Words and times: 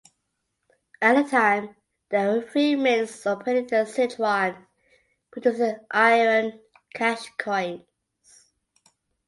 At 0.99 1.13
the 1.13 1.29
time 1.29 1.75
there 2.09 2.33
were 2.33 2.41
three 2.41 2.75
mints 2.75 3.27
operating 3.27 3.65
in 3.69 3.85
Sichuan 3.85 4.65
producing 5.29 5.75
iron 5.91 6.59
cash 6.91 7.27
coins. 7.37 7.85